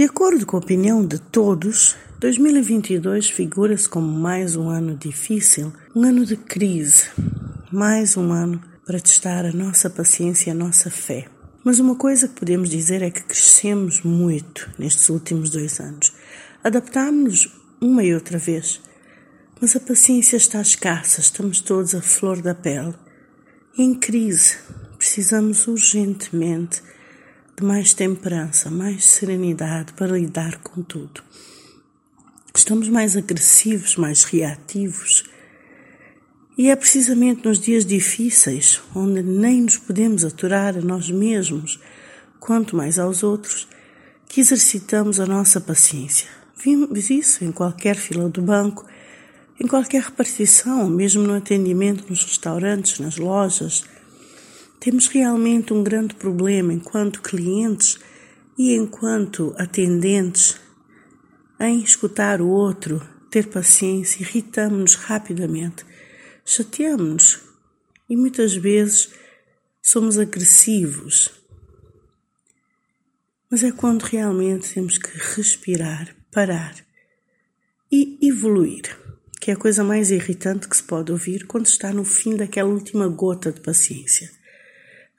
[0.00, 6.04] De acordo com a opinião de todos, 2022 figura-se como mais um ano difícil, um
[6.04, 7.10] ano de crise,
[7.70, 11.26] mais um ano para testar a nossa paciência e a nossa fé.
[11.62, 16.14] Mas uma coisa que podemos dizer é que crescemos muito nestes últimos dois anos.
[16.64, 18.80] Adaptámos-nos uma e outra vez,
[19.60, 22.94] mas a paciência está escassa, estamos todos a flor da pele.
[23.76, 24.56] Em crise,
[24.96, 26.82] precisamos urgentemente
[27.56, 31.22] de mais temperança, mais serenidade para lidar com tudo.
[32.54, 35.24] Estamos mais agressivos, mais reativos.
[36.58, 41.80] E é precisamente nos dias difíceis, onde nem nos podemos aturar a nós mesmos,
[42.38, 43.68] quanto mais aos outros,
[44.28, 46.28] que exercitamos a nossa paciência.
[46.62, 48.84] Vimos isso em qualquer fila do banco,
[49.58, 53.84] em qualquer repartição, mesmo no atendimento nos restaurantes, nas lojas
[54.80, 57.98] temos realmente um grande problema enquanto clientes
[58.58, 60.58] e enquanto atendentes
[61.60, 65.84] em escutar o outro, ter paciência, irritamos-nos rapidamente,
[66.46, 67.40] chateamos-nos
[68.08, 69.10] e muitas vezes
[69.82, 71.30] somos agressivos.
[73.50, 76.74] Mas é quando realmente temos que respirar, parar
[77.92, 78.96] e evoluir,
[79.40, 82.70] que é a coisa mais irritante que se pode ouvir quando está no fim daquela
[82.70, 84.39] última gota de paciência.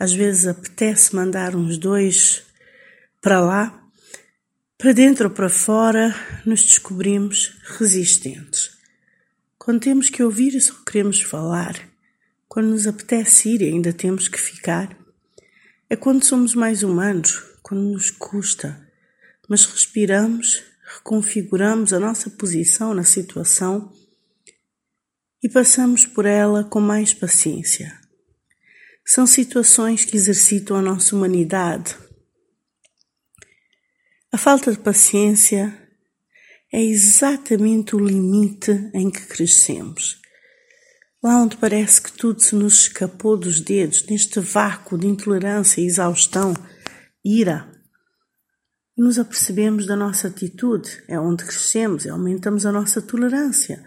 [0.00, 2.42] Às vezes apetece mandar uns dois
[3.20, 3.86] para lá,
[4.78, 6.14] para dentro ou para fora,
[6.46, 8.70] nos descobrimos resistentes.
[9.58, 11.78] Quando temos que ouvir e só queremos falar,
[12.48, 14.96] quando nos apetece ir e ainda temos que ficar,
[15.90, 18.90] é quando somos mais humanos, quando nos custa,
[19.50, 20.62] mas respiramos,
[20.96, 23.92] reconfiguramos a nossa posição na situação
[25.42, 27.99] e passamos por ela com mais paciência.
[29.12, 31.96] São situações que exercitam a nossa humanidade.
[34.30, 35.76] A falta de paciência
[36.72, 40.22] é exatamente o limite em que crescemos.
[41.20, 46.54] Lá onde parece que tudo se nos escapou dos dedos, neste vácuo de intolerância, exaustão,
[47.24, 47.68] ira,
[48.96, 53.84] nos apercebemos da nossa atitude, é onde crescemos aumentamos a nossa tolerância,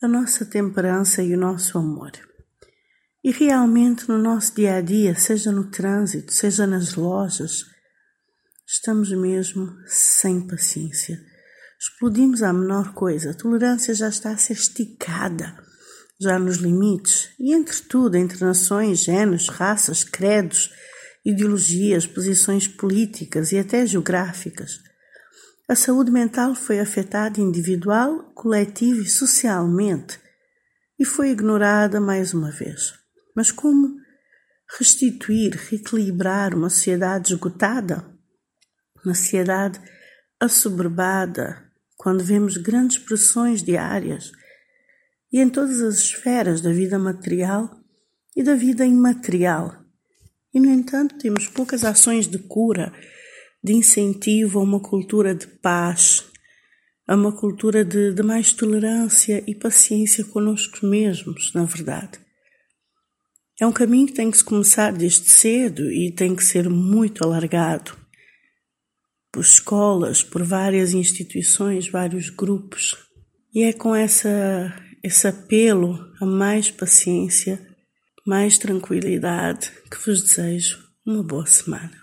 [0.00, 2.12] a nossa temperança e o nosso amor.
[3.24, 7.64] E realmente no nosso dia a dia, seja no trânsito, seja nas lojas,
[8.68, 11.18] estamos mesmo sem paciência.
[11.80, 15.56] Explodimos à menor coisa, a tolerância já está a ser esticada,
[16.20, 20.70] já nos limites, e entre tudo, entre nações, géneros, raças, credos,
[21.24, 24.80] ideologias, posições políticas e até geográficas.
[25.66, 30.20] A saúde mental foi afetada individual, coletiva e socialmente,
[30.98, 33.02] e foi ignorada mais uma vez.
[33.34, 33.96] Mas como
[34.78, 38.04] restituir, reequilibrar uma sociedade esgotada?
[39.04, 39.80] Uma sociedade
[40.40, 41.64] assoberbada,
[41.96, 44.32] quando vemos grandes pressões diárias
[45.32, 47.68] e em todas as esferas da vida material
[48.36, 49.74] e da vida imaterial.
[50.52, 52.92] E, no entanto, temos poucas ações de cura,
[53.62, 56.24] de incentivo a uma cultura de paz,
[57.06, 62.23] a uma cultura de, de mais tolerância e paciência conosco mesmos, na verdade.
[63.60, 67.22] É um caminho que tem que se começar desde cedo e tem que ser muito
[67.22, 67.96] alargado
[69.32, 72.96] por escolas, por várias instituições, vários grupos.
[73.52, 77.60] E é com essa, esse apelo a mais paciência,
[78.26, 81.92] mais tranquilidade que vos desejo uma boa semana.